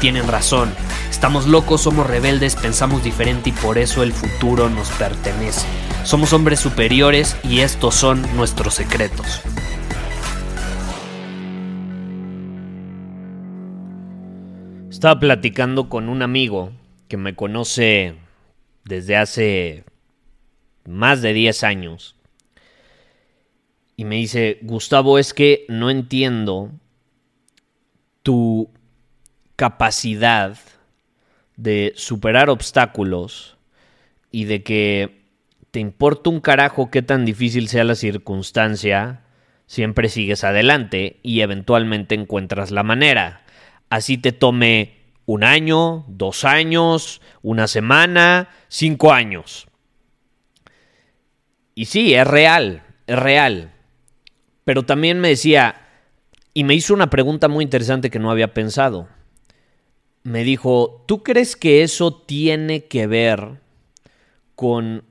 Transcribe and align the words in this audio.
tienen 0.00 0.26
razón. 0.26 0.72
Estamos 1.10 1.46
locos, 1.46 1.82
somos 1.82 2.06
rebeldes, 2.06 2.56
pensamos 2.56 3.04
diferente 3.04 3.50
y 3.50 3.52
por 3.52 3.76
eso 3.78 4.02
el 4.02 4.12
futuro 4.12 4.70
nos 4.70 4.90
pertenece. 4.92 5.66
Somos 6.04 6.32
hombres 6.32 6.58
superiores 6.58 7.36
y 7.44 7.60
estos 7.60 7.94
son 7.94 8.22
nuestros 8.34 8.74
secretos. 8.74 9.42
Estaba 14.88 15.20
platicando 15.20 15.88
con 15.88 16.08
un 16.08 16.22
amigo 16.22 16.72
que 17.08 17.16
me 17.16 17.34
conoce 17.36 18.14
desde 18.84 19.16
hace 19.16 19.84
más 20.86 21.22
de 21.22 21.32
10 21.34 21.64
años. 21.64 22.16
Y 23.96 24.04
me 24.04 24.16
dice, 24.16 24.58
Gustavo, 24.62 25.18
es 25.18 25.34
que 25.34 25.66
no 25.68 25.90
entiendo 25.90 26.70
tu 28.22 28.70
capacidad 29.60 30.56
de 31.58 31.92
superar 31.94 32.48
obstáculos 32.48 33.58
y 34.30 34.44
de 34.44 34.62
que 34.62 35.20
te 35.70 35.80
importa 35.80 36.30
un 36.30 36.40
carajo 36.40 36.90
qué 36.90 37.02
tan 37.02 37.26
difícil 37.26 37.68
sea 37.68 37.84
la 37.84 37.94
circunstancia, 37.94 39.20
siempre 39.66 40.08
sigues 40.08 40.44
adelante 40.44 41.20
y 41.22 41.42
eventualmente 41.42 42.14
encuentras 42.14 42.70
la 42.70 42.84
manera. 42.84 43.42
Así 43.90 44.16
te 44.16 44.32
tome 44.32 44.94
un 45.26 45.44
año, 45.44 46.06
dos 46.08 46.46
años, 46.46 47.20
una 47.42 47.68
semana, 47.68 48.48
cinco 48.68 49.12
años. 49.12 49.68
Y 51.74 51.84
sí, 51.84 52.14
es 52.14 52.26
real, 52.26 52.82
es 53.06 53.18
real. 53.18 53.74
Pero 54.64 54.84
también 54.84 55.20
me 55.20 55.28
decía, 55.28 55.86
y 56.54 56.64
me 56.64 56.72
hizo 56.72 56.94
una 56.94 57.10
pregunta 57.10 57.46
muy 57.48 57.62
interesante 57.62 58.08
que 58.08 58.18
no 58.18 58.30
había 58.30 58.54
pensado. 58.54 59.19
Me 60.22 60.44
dijo, 60.44 61.04
¿tú 61.06 61.22
crees 61.22 61.56
que 61.56 61.82
eso 61.82 62.14
tiene 62.14 62.84
que 62.84 63.06
ver 63.06 63.60
con 64.54 65.04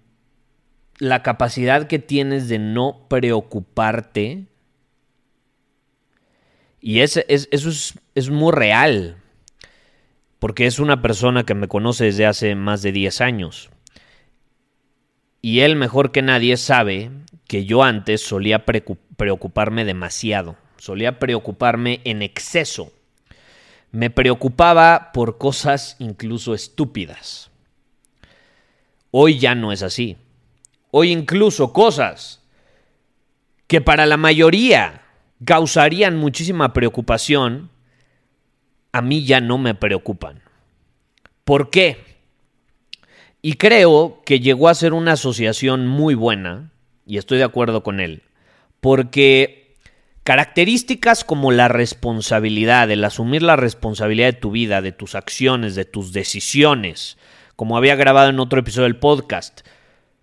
la 0.98 1.24
capacidad 1.24 1.88
que 1.88 2.00
tienes 2.00 2.48
de 2.48 2.60
no 2.60 3.08
preocuparte? 3.10 4.46
Y 6.80 7.00
eso 7.00 7.22
es, 7.28 7.48
es 8.16 8.30
muy 8.30 8.54
real 8.54 9.18
porque 10.40 10.66
es 10.66 10.80
una 10.80 11.02
persona 11.02 11.44
que 11.44 11.54
me 11.54 11.68
conoce 11.68 12.06
desde 12.06 12.26
hace 12.26 12.56
más 12.56 12.82
de 12.82 12.94
10 12.94 13.22
años. 13.22 13.70
Y 15.42 15.60
él 15.60 15.76
mejor 15.76 16.12
que 16.12 16.22
nadie 16.22 16.58
sabe 16.58 17.12
que 17.48 17.66
yo 17.66 17.84
antes 17.84 18.22
solía 18.22 18.66
preocuparme 18.66 19.86
demasiado, 19.86 20.56
solía 20.78 21.20
preocuparme 21.20 22.02
en 22.06 22.22
exceso. 22.22 22.92
Me 23.92 24.10
preocupaba 24.10 25.12
por 25.14 25.38
cosas 25.38 25.96
incluso 26.00 26.54
estúpidas. 26.54 27.50
Hoy 29.12 29.40
ya 29.40 29.56
no 29.56 29.72
es 29.72 29.82
así. 29.82 30.18
Hoy 30.92 31.12
incluso 31.12 31.74
cosas 31.74 32.44
que 33.68 33.82
para 33.82 34.06
la 34.06 34.18
mayoría 34.18 35.04
causarían 35.46 36.18
muchísima 36.18 36.74
preocupación, 36.74 37.70
a 38.92 39.02
mí 39.02 39.26
ya 39.26 39.42
no 39.42 39.58
me 39.58 39.76
preocupan. 39.76 40.42
¿Por 41.44 41.70
qué? 41.70 41.98
Y 43.42 43.54
creo 43.54 44.22
que 44.26 44.40
llegó 44.40 44.68
a 44.68 44.76
ser 44.76 44.94
una 44.94 45.14
asociación 45.14 45.88
muy 45.88 46.14
buena, 46.14 46.72
y 47.06 47.18
estoy 47.18 47.38
de 47.38 47.46
acuerdo 47.46 47.84
con 47.84 48.00
él, 48.00 48.24
porque 48.82 49.59
características 50.30 51.24
como 51.24 51.52
la 51.52 51.70
responsabilidad, 51.70 52.92
el 52.92 53.04
asumir 53.04 53.42
la 53.42 53.56
responsabilidad 53.56 54.28
de 54.28 54.40
tu 54.40 54.52
vida, 54.52 54.80
de 54.80 54.92
tus 54.92 55.16
acciones, 55.16 55.74
de 55.74 55.86
tus 55.86 56.14
decisiones, 56.14 57.18
como 57.56 57.76
había 57.76 57.96
grabado 57.96 58.30
en 58.30 58.40
otro 58.40 58.60
episodio 58.60 58.84
del 58.84 58.98
podcast, 58.98 59.62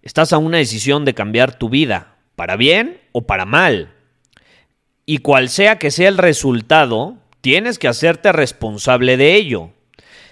estás 0.03 0.33
a 0.33 0.39
una 0.39 0.59
decisión 0.59 1.05
de 1.05 1.15
cambiar 1.15 1.59
tu 1.59 1.71
vida, 1.71 2.19
para 2.37 2.55
bien 2.55 3.01
o 3.11 3.27
para 3.27 3.47
mal. 3.47 3.95
Y 5.07 5.19
cual 5.19 5.49
sea 5.49 5.81
que 5.81 5.91
sea 5.91 6.09
el 6.09 6.19
resultado, 6.19 7.17
tienes 7.41 7.81
que 7.81 7.89
hacerte 7.89 8.31
responsable 8.31 9.17
de 9.17 9.35
ello. 9.35 9.73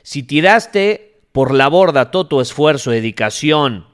Si 0.05 0.23
tiraste 0.23 1.19
por 1.33 1.53
la 1.53 1.67
borda 1.67 2.12
todo 2.12 2.29
tu 2.29 2.41
esfuerzo, 2.41 2.93
dedicación, 2.93 3.89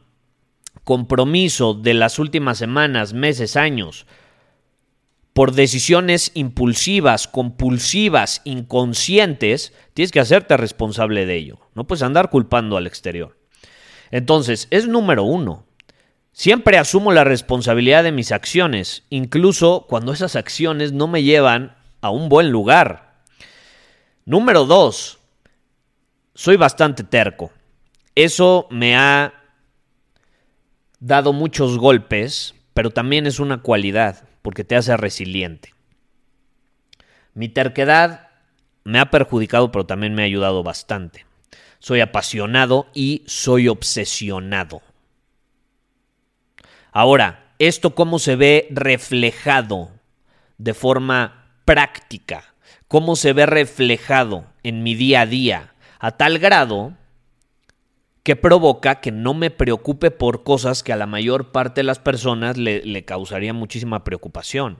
compromiso 0.84 1.72
de 1.72 1.94
las 1.94 2.18
últimas 2.18 2.58
semanas, 2.58 3.14
meses, 3.14 3.56
años, 3.56 4.04
por 5.32 5.52
decisiones 5.52 6.32
impulsivas, 6.34 7.28
compulsivas, 7.28 8.42
inconscientes, 8.44 9.72
tienes 9.94 10.10
que 10.10 10.20
hacerte 10.20 10.56
responsable 10.56 11.24
de 11.24 11.36
ello. 11.36 11.60
No 11.74 11.86
puedes 11.86 12.02
andar 12.02 12.30
culpando 12.30 12.76
al 12.76 12.86
exterior. 12.86 13.38
Entonces, 14.10 14.66
es 14.70 14.88
número 14.88 15.22
uno. 15.22 15.66
Siempre 16.32 16.78
asumo 16.78 17.12
la 17.12 17.24
responsabilidad 17.24 18.02
de 18.02 18.12
mis 18.12 18.32
acciones, 18.32 19.04
incluso 19.10 19.86
cuando 19.88 20.12
esas 20.12 20.36
acciones 20.36 20.92
no 20.92 21.06
me 21.06 21.22
llevan 21.22 21.76
a 22.00 22.10
un 22.10 22.28
buen 22.28 22.50
lugar. 22.50 23.22
Número 24.24 24.64
dos, 24.64 25.18
soy 26.34 26.56
bastante 26.56 27.04
terco. 27.04 27.50
Eso 28.14 28.66
me 28.70 28.96
ha 28.96 29.34
dado 30.98 31.32
muchos 31.32 31.78
golpes, 31.78 32.54
pero 32.74 32.90
también 32.90 33.26
es 33.26 33.38
una 33.38 33.62
cualidad 33.62 34.29
porque 34.42 34.64
te 34.64 34.76
hace 34.76 34.96
resiliente. 34.96 35.74
Mi 37.34 37.48
terquedad 37.48 38.28
me 38.84 38.98
ha 38.98 39.10
perjudicado, 39.10 39.70
pero 39.72 39.86
también 39.86 40.14
me 40.14 40.22
ha 40.22 40.26
ayudado 40.26 40.62
bastante. 40.62 41.26
Soy 41.78 42.00
apasionado 42.00 42.88
y 42.94 43.22
soy 43.26 43.68
obsesionado. 43.68 44.82
Ahora, 46.92 47.52
¿esto 47.58 47.94
cómo 47.94 48.18
se 48.18 48.36
ve 48.36 48.68
reflejado 48.70 49.90
de 50.58 50.74
forma 50.74 51.54
práctica? 51.64 52.50
cómo 52.90 53.14
se 53.14 53.32
ve 53.32 53.46
reflejado 53.46 54.46
en 54.64 54.82
mi 54.82 54.96
día 54.96 55.20
a 55.20 55.26
día, 55.26 55.74
a 56.00 56.10
tal 56.10 56.40
grado 56.40 56.96
que 58.22 58.36
provoca 58.36 59.00
que 59.00 59.12
no 59.12 59.34
me 59.34 59.50
preocupe 59.50 60.10
por 60.10 60.42
cosas 60.42 60.82
que 60.82 60.92
a 60.92 60.96
la 60.96 61.06
mayor 61.06 61.52
parte 61.52 61.80
de 61.80 61.84
las 61.84 61.98
personas 61.98 62.56
le, 62.58 63.04
causaría 63.04 63.52
muchísima 63.52 64.04
preocupación. 64.04 64.78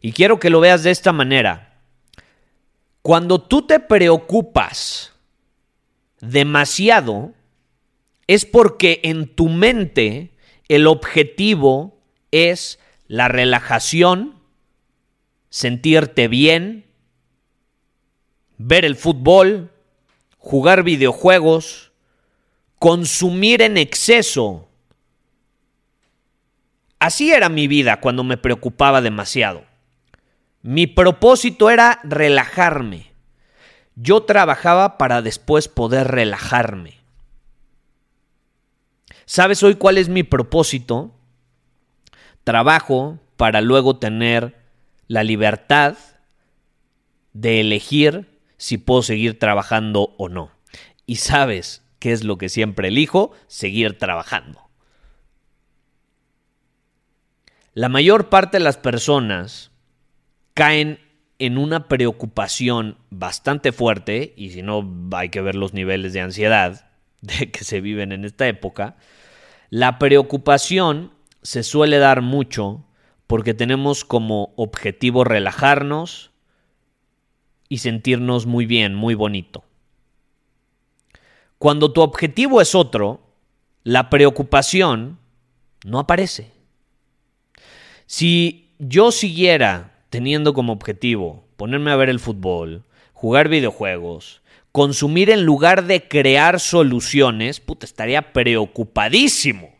Y 0.00 0.12
quiero 0.12 0.38
que 0.38 0.50
lo 0.50 0.60
veas 0.60 0.82
de 0.82 0.90
esta 0.90 1.12
manera. 1.12 1.80
Cuando 3.02 3.40
tú 3.40 3.62
te 3.62 3.80
preocupas 3.80 5.12
demasiado, 6.20 7.32
es 8.28 8.44
porque 8.44 9.00
en 9.02 9.26
tu 9.34 9.48
mente 9.48 10.30
el 10.68 10.86
objetivo 10.86 11.98
es 12.30 12.78
la 13.08 13.28
relajación, 13.28 14.36
sentirte 15.50 16.28
bien, 16.28 16.86
ver 18.56 18.84
el 18.84 18.94
fútbol, 18.94 19.72
jugar 20.38 20.84
videojuegos, 20.84 21.91
consumir 22.82 23.62
en 23.62 23.76
exceso. 23.76 24.68
Así 26.98 27.32
era 27.32 27.48
mi 27.48 27.68
vida 27.68 28.00
cuando 28.00 28.24
me 28.24 28.36
preocupaba 28.36 29.00
demasiado. 29.00 29.64
Mi 30.62 30.88
propósito 30.88 31.70
era 31.70 32.00
relajarme. 32.02 33.12
Yo 33.94 34.24
trabajaba 34.24 34.98
para 34.98 35.22
después 35.22 35.68
poder 35.68 36.08
relajarme. 36.08 36.98
¿Sabes 39.26 39.62
hoy 39.62 39.76
cuál 39.76 39.96
es 39.96 40.08
mi 40.08 40.24
propósito? 40.24 41.14
Trabajo 42.42 43.20
para 43.36 43.60
luego 43.60 44.00
tener 44.00 44.56
la 45.06 45.22
libertad 45.22 45.96
de 47.32 47.60
elegir 47.60 48.40
si 48.56 48.76
puedo 48.76 49.02
seguir 49.02 49.38
trabajando 49.38 50.16
o 50.18 50.28
no. 50.28 50.50
Y 51.06 51.16
sabes, 51.16 51.82
¿Qué 52.02 52.10
es 52.10 52.24
lo 52.24 52.36
que 52.36 52.48
siempre 52.48 52.88
elijo? 52.88 53.30
Seguir 53.46 53.96
trabajando. 53.96 54.60
La 57.74 57.88
mayor 57.88 58.28
parte 58.28 58.58
de 58.58 58.64
las 58.64 58.76
personas 58.76 59.70
caen 60.52 60.98
en 61.38 61.58
una 61.58 61.86
preocupación 61.86 62.98
bastante 63.10 63.70
fuerte, 63.70 64.34
y 64.36 64.50
si 64.50 64.62
no 64.62 64.92
hay 65.12 65.28
que 65.28 65.42
ver 65.42 65.54
los 65.54 65.74
niveles 65.74 66.12
de 66.12 66.22
ansiedad 66.22 66.90
de 67.20 67.52
que 67.52 67.62
se 67.62 67.80
viven 67.80 68.10
en 68.10 68.24
esta 68.24 68.48
época, 68.48 68.96
la 69.70 70.00
preocupación 70.00 71.12
se 71.42 71.62
suele 71.62 71.98
dar 71.98 72.20
mucho 72.20 72.84
porque 73.28 73.54
tenemos 73.54 74.04
como 74.04 74.52
objetivo 74.56 75.22
relajarnos 75.22 76.32
y 77.68 77.78
sentirnos 77.78 78.46
muy 78.46 78.66
bien, 78.66 78.92
muy 78.92 79.14
bonito. 79.14 79.62
Cuando 81.62 81.92
tu 81.92 82.00
objetivo 82.00 82.60
es 82.60 82.74
otro, 82.74 83.20
la 83.84 84.10
preocupación 84.10 85.20
no 85.84 86.00
aparece. 86.00 86.50
Si 88.06 88.74
yo 88.80 89.12
siguiera 89.12 89.94
teniendo 90.10 90.54
como 90.54 90.72
objetivo 90.72 91.44
ponerme 91.56 91.92
a 91.92 91.94
ver 91.94 92.08
el 92.08 92.18
fútbol, 92.18 92.82
jugar 93.12 93.48
videojuegos, 93.48 94.42
consumir 94.72 95.30
en 95.30 95.44
lugar 95.44 95.84
de 95.84 96.08
crear 96.08 96.58
soluciones, 96.58 97.60
puta, 97.60 97.86
estaría 97.86 98.32
preocupadísimo. 98.32 99.72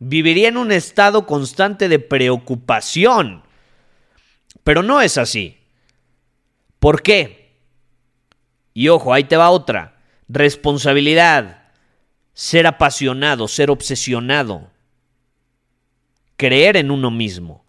Viviría 0.00 0.48
en 0.48 0.58
un 0.58 0.72
estado 0.72 1.24
constante 1.24 1.88
de 1.88 2.00
preocupación. 2.00 3.44
Pero 4.62 4.82
no 4.82 5.00
es 5.00 5.16
así. 5.16 5.56
¿Por 6.78 7.00
qué? 7.00 7.56
Y 8.74 8.88
ojo, 8.88 9.14
ahí 9.14 9.24
te 9.24 9.38
va 9.38 9.48
otra. 9.48 9.93
Responsabilidad. 10.28 11.68
Ser 12.32 12.66
apasionado, 12.66 13.48
ser 13.48 13.70
obsesionado. 13.70 14.70
Creer 16.36 16.76
en 16.76 16.90
uno 16.90 17.10
mismo 17.10 17.64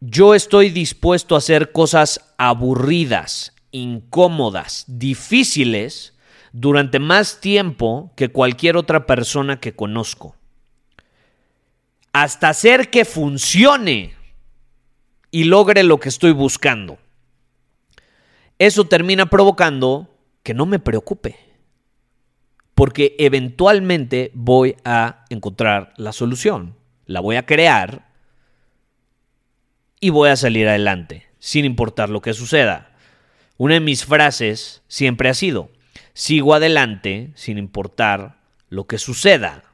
yo 0.00 0.34
estoy 0.34 0.70
dispuesto 0.70 1.34
a 1.34 1.38
hacer 1.38 1.72
cosas 1.72 2.34
aburridas, 2.36 3.54
incómodas, 3.70 4.84
difíciles 4.86 6.14
durante 6.52 6.98
más 6.98 7.40
tiempo 7.40 8.12
que 8.14 8.28
cualquier 8.28 8.76
otra 8.76 9.06
persona 9.06 9.58
que 9.58 9.74
conozco. 9.74 10.36
Hasta 12.12 12.48
hacer 12.48 12.90
que 12.90 13.04
funcione 13.04 14.14
y 15.30 15.44
logre 15.44 15.82
lo 15.82 15.98
que 15.98 16.08
estoy 16.08 16.32
buscando. 16.32 16.98
Eso 18.58 18.84
termina 18.84 19.26
provocando 19.26 20.08
que 20.46 20.54
no 20.54 20.64
me 20.64 20.78
preocupe. 20.78 21.34
Porque 22.76 23.16
eventualmente 23.18 24.30
voy 24.32 24.76
a 24.84 25.24
encontrar 25.28 25.92
la 25.96 26.12
solución. 26.12 26.76
La 27.04 27.18
voy 27.18 27.34
a 27.34 27.46
crear 27.46 28.06
y 29.98 30.10
voy 30.10 30.28
a 30.28 30.36
salir 30.36 30.68
adelante, 30.68 31.26
sin 31.40 31.64
importar 31.64 32.10
lo 32.10 32.20
que 32.20 32.32
suceda. 32.32 32.94
Una 33.56 33.74
de 33.74 33.80
mis 33.80 34.04
frases 34.04 34.84
siempre 34.86 35.28
ha 35.28 35.34
sido, 35.34 35.72
sigo 36.14 36.54
adelante 36.54 37.32
sin 37.34 37.58
importar 37.58 38.38
lo 38.68 38.86
que 38.86 38.98
suceda. 38.98 39.64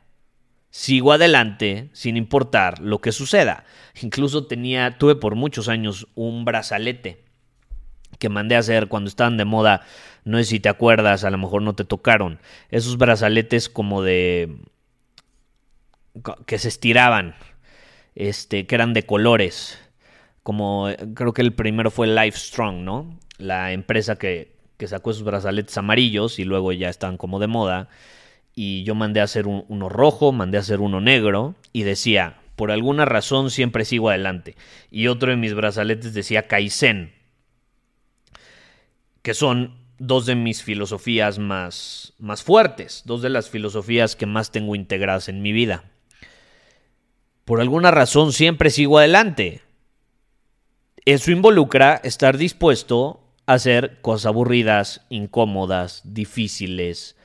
Sigo 0.70 1.12
adelante 1.12 1.90
sin 1.92 2.16
importar 2.16 2.80
lo 2.80 3.02
que 3.02 3.12
suceda. 3.12 3.66
Incluso 4.00 4.46
tenía, 4.46 4.96
tuve 4.96 5.16
por 5.16 5.34
muchos 5.34 5.69
años 5.69 6.08
un 6.14 6.46
brazalete 6.46 7.26
que 8.22 8.28
mandé 8.28 8.54
a 8.54 8.60
hacer 8.60 8.86
cuando 8.86 9.08
estaban 9.08 9.36
de 9.36 9.44
moda. 9.44 9.82
No 10.24 10.38
sé 10.38 10.44
si 10.44 10.60
te 10.60 10.69
acuerdas, 10.69 11.24
a 11.24 11.30
lo 11.30 11.38
mejor 11.38 11.62
no 11.62 11.74
te 11.74 11.84
tocaron. 11.84 12.38
Esos 12.70 12.96
brazaletes 12.96 13.69
como 13.69 14.02
de 14.02 14.56
que 16.46 16.58
se 16.58 16.69
estiraban, 16.69 17.34
este, 18.14 18.66
que 18.66 18.74
eran 18.74 18.92
de 18.94 19.04
colores 19.04 19.78
como 20.42 20.88
eh, 20.88 20.96
creo 21.14 21.32
que 21.32 21.42
el 21.42 21.52
primero 21.52 21.90
fue 21.90 22.06
Life 22.06 22.38
Strong, 22.38 22.82
¿no? 22.82 23.19
La 23.38 23.72
empresa 23.72 24.16
que, 24.16 24.52
sacó 24.86 25.12
esos 25.12 25.22
brazaletes 25.22 25.78
amarillos 25.78 26.40
y 26.40 26.44
luego 26.44 26.72
ya 26.72 26.88
están 26.88 27.16
como 27.16 27.38
de 27.38 27.46
moda. 27.46 27.88
Y 28.54 28.82
yo 28.82 28.96
mandé 28.96 29.20
a 29.20 29.24
hacer 29.24 29.46
uno 29.46 29.88
rojo, 29.88 30.32
mandé 30.32 30.58
a 30.58 30.60
hacer 30.60 30.80
uno 30.80 31.00
negro 31.00 31.54
y 31.72 31.84
decía, 31.84 32.38
por 32.56 32.72
alguna 32.72 33.04
razón 33.04 33.50
siempre 33.50 33.84
sigo 33.84 34.10
adelante. 34.10 34.56
Y 34.90 35.06
otro 35.06 35.30
de 35.30 35.36
mis 35.36 35.54
brazaletes 35.54 36.14
decía 36.14 36.48
Kaizen, 36.48 37.12
que 39.22 39.34
son 39.34 39.78
dos 39.98 40.26
de 40.26 40.34
mis 40.34 40.62
filosofías 40.62 41.38
más, 41.38 42.14
más 42.19 42.42
fuertes, 42.42 43.02
dos 43.06 43.22
de 43.22 43.30
las 43.30 43.48
filosofías 43.48 44.16
que 44.16 44.26
más 44.26 44.50
tengo 44.50 44.74
integradas 44.74 45.28
en 45.28 45.42
mi 45.42 45.52
vida. 45.52 45.84
Por 47.44 47.60
alguna 47.60 47.90
razón 47.90 48.32
siempre 48.32 48.70
sigo 48.70 48.98
adelante. 48.98 49.62
Eso 51.04 51.30
involucra 51.30 52.00
estar 52.04 52.36
dispuesto 52.36 53.20
a 53.46 53.54
hacer 53.54 54.00
cosas 54.00 54.26
aburridas, 54.26 55.06
incómodas, 55.08 56.02
difíciles. 56.04 57.16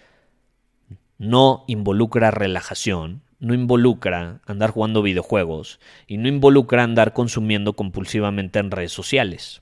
No 1.17 1.63
involucra 1.67 2.31
relajación, 2.31 3.23
no 3.39 3.53
involucra 3.53 4.41
andar 4.45 4.71
jugando 4.71 5.01
videojuegos 5.01 5.79
y 6.07 6.17
no 6.17 6.27
involucra 6.27 6.83
andar 6.83 7.13
consumiendo 7.13 7.73
compulsivamente 7.73 8.59
en 8.59 8.71
redes 8.71 8.91
sociales. 8.91 9.61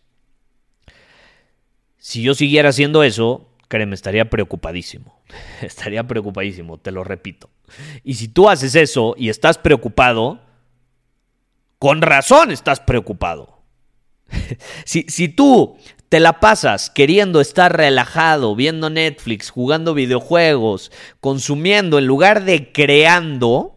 Si 2.06 2.22
yo 2.22 2.36
siguiera 2.36 2.69
haciendo 2.69 3.02
eso, 3.02 3.50
créeme, 3.68 3.96
estaría 3.96 4.30
preocupadísimo. 4.30 5.19
Estaría 5.63 6.04
preocupadísimo, 6.04 6.78
te 6.78 6.92
lo 6.92 7.04
repito. 7.04 7.50
Y 8.04 8.13
si 8.13 8.28
tú 8.28 8.48
haces 8.48 8.75
eso 8.75 9.16
y 9.18 9.30
estás 9.30 9.57
preocupado, 9.57 10.40
con 11.80 12.04
razón 12.04 12.52
estás 12.52 12.80
preocupado. 12.80 13.63
si, 14.86 15.30
tú 15.30 15.78
te 16.07 16.19
la 16.19 16.40
pasas 16.40 16.92
queriendo 16.92 17.42
estar 17.42 17.75
relajado, 17.75 18.56
viendo 18.56 18.92
Netflix, 18.92 19.50
jugando 19.50 19.96
videojuegos, 19.96 20.92
consumiendo 21.22 21.98
en 21.98 22.06
lugar 22.06 22.46
de 22.46 22.72
creando, 22.72 23.75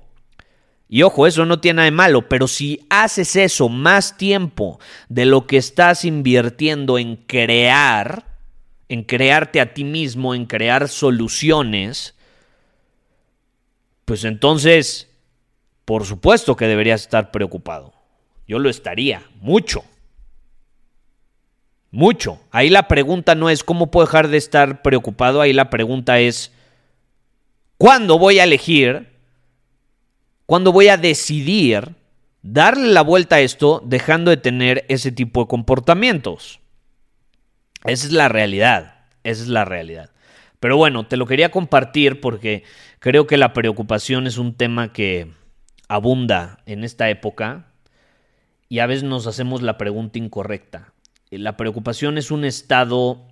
y 0.89 1.03
ojo, 1.03 1.27
eso 1.27 1.45
no 1.45 1.61
tiene 1.61 1.77
nada 1.77 1.85
de 1.85 1.91
malo, 1.91 2.29
pero 2.29 2.49
si 2.49 2.87
haces 2.89 3.37
eso 3.37 3.69
más 3.69 4.17
tiempo 4.17 4.81
de 5.11 5.27
lo 5.27 5.47
que 5.47 5.59
estás 5.59 6.07
invirtiendo 6.07 6.99
en 6.99 7.17
crear, 7.17 8.25
en 8.89 9.03
crearte 9.03 9.61
a 9.61 9.75
ti 9.75 9.85
mismo, 9.85 10.35
en 10.35 10.47
crear 10.47 10.89
soluciones, 10.89 12.15
pues 14.07 14.25
entonces, 14.25 15.11
por 15.85 16.07
supuesto 16.07 16.57
que 16.57 16.67
deberías 16.67 17.03
estar 17.03 17.31
preocupado. 17.31 17.93
Yo 18.47 18.59
lo 18.59 18.71
estaría, 18.71 19.23
mucho. 19.43 19.85
Mucho. 21.91 22.41
Ahí 22.51 22.71
la 22.71 22.89
pregunta 22.89 23.35
no 23.35 23.51
es 23.51 23.63
cómo 23.63 23.91
puedo 23.91 24.07
dejar 24.07 24.29
de 24.29 24.39
estar 24.39 24.81
preocupado, 24.81 25.43
ahí 25.43 25.53
la 25.53 25.69
pregunta 25.69 26.19
es 26.19 26.51
¿cuándo 27.77 28.19
voy 28.19 28.39
a 28.39 28.45
elegir? 28.45 29.18
¿Cuándo 30.49 30.73
voy 30.73 30.89
a 30.89 30.97
decidir 30.97 31.95
darle 32.41 32.89
la 32.89 33.03
vuelta 33.03 33.37
a 33.37 33.41
esto 33.41 33.83
dejando 33.85 34.31
de 34.31 34.39
tener 34.39 34.87
ese 34.89 35.13
tipo 35.13 35.43
de 35.43 35.47
comportamientos? 35.47 36.61
Esa 37.85 38.07
es 38.07 38.15
la 38.15 38.29
realidad, 38.29 39.05
esa 39.25 39.43
es 39.43 39.49
la 39.49 39.67
realidad. 39.67 40.09
Pero 40.59 40.79
bueno, 40.79 41.07
te 41.07 41.19
lo 41.19 41.27
quería 41.27 41.51
compartir 41.51 42.23
porque 42.23 42.65
creo 42.99 43.27
que 43.27 43.37
la 43.37 43.53
preocupación 43.53 44.27
es 44.27 44.39
un 44.39 44.55
tema 44.55 44.91
que 44.91 45.31
abunda 45.87 46.61
en 46.65 46.83
esta 46.83 47.11
época 47.11 47.67
y 48.71 48.79
a 48.79 48.87
veces 48.87 49.05
nos 49.05 49.27
hacemos 49.27 49.61
la 49.61 49.77
pregunta 49.77 50.19
incorrecta. 50.19 50.95
La 51.29 51.59
preocupación 51.59 52.17
es 52.17 52.31
un 52.31 52.47
estado 52.47 53.29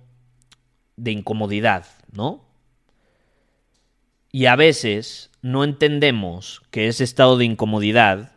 de 0.97 1.13
incomodidad, 1.13 1.87
¿no? 2.11 2.46
Y 4.37 4.45
a 4.45 4.55
veces 4.55 5.31
no 5.41 5.63
entendemos 5.63 6.61
que 6.69 6.87
ese 6.87 7.03
estado 7.03 7.37
de 7.37 7.45
incomodidad 7.45 8.33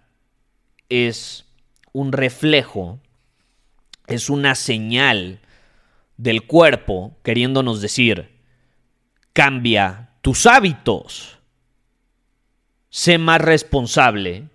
es 0.88 1.44
un 1.92 2.12
reflejo, 2.12 3.00
es 4.06 4.30
una 4.30 4.54
señal 4.54 5.40
del 6.16 6.46
cuerpo 6.46 7.18
queriéndonos 7.22 7.82
decir, 7.82 8.30
cambia 9.34 10.08
tus 10.22 10.46
hábitos, 10.46 11.38
sé 12.88 13.18
más 13.18 13.42
responsable, 13.42 14.48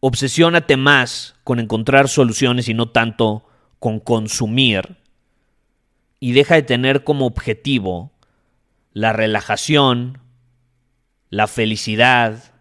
obsesiónate 0.00 0.78
más 0.78 1.36
con 1.44 1.60
encontrar 1.60 2.08
soluciones 2.08 2.70
y 2.70 2.72
no 2.72 2.88
tanto 2.88 3.46
con 3.80 4.00
consumir. 4.00 4.96
Y 6.20 6.32
deja 6.32 6.54
de 6.54 6.62
tener 6.62 7.04
como 7.04 7.26
objetivo 7.26 8.12
la 8.98 9.12
relajación, 9.12 10.18
la 11.30 11.46
felicidad 11.46 12.52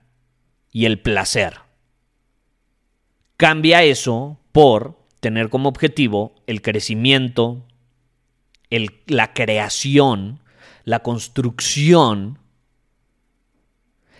y 0.72 0.86
el 0.86 1.00
placer. 1.02 1.56
Cambia 3.38 3.82
eso 3.82 4.40
por 4.52 5.00
tener 5.20 5.50
como 5.50 5.68
objetivo 5.68 6.36
el 6.46 6.62
crecimiento, 6.62 7.66
la 9.08 9.34
creación, 9.34 10.40
la 10.84 11.00
construcción 11.00 12.38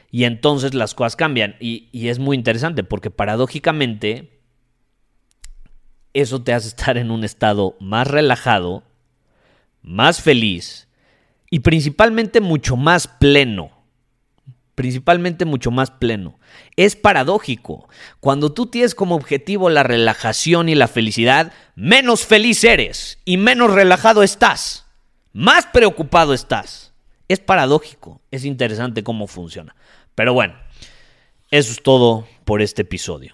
y 0.10 0.24
entonces 0.24 0.74
las 0.74 0.96
cosas 0.96 1.16
cambian. 1.16 1.56
Y, 1.60 2.08
es 2.08 2.18
muy 2.18 2.36
interesante 2.36 2.84
porque 2.84 3.12
paradójicamente 3.12 4.42
eso 6.14 6.42
te 6.42 6.52
hace 6.52 6.70
estar 6.70 6.98
en 6.98 7.12
un 7.12 7.24
estado 7.24 7.78
más 7.80 8.08
relajado, 8.08 8.82
más 9.84 10.20
feliz 10.20 10.87
y 11.50 11.60
principalmente 11.60 12.42
mucho 12.42 12.76
más 12.76 13.08
pleno. 13.08 13.72
Principalmente 14.76 15.46
mucho 15.46 15.72
más 15.72 15.90
pleno. 15.90 16.40
Es 16.76 16.96
paradójico. 16.96 17.90
Cuando 18.20 18.54
tú 18.54 18.68
tienes 18.68 18.94
como 18.94 19.16
objetivo 19.16 19.70
la 19.70 19.82
relajación 19.82 20.70
y 20.70 20.76
la 20.76 20.88
felicidad, 20.88 21.52
menos 21.76 22.26
feliz 22.26 22.64
eres 22.64 23.20
y 23.26 23.38
menos 23.38 23.74
relajado 23.74 24.22
estás. 24.22 24.86
Más 25.34 25.66
preocupado 25.66 26.34
estás. 26.34 26.94
Es 27.28 27.40
paradójico. 27.40 28.22
Es 28.30 28.46
interesante 28.46 29.04
cómo 29.04 29.26
funciona. 29.26 29.76
Pero 30.14 30.34
bueno, 30.34 30.56
eso 31.50 31.72
es 31.72 31.82
todo 31.82 32.28
por 32.46 32.62
este 32.62 32.84
episodio. 32.84 33.34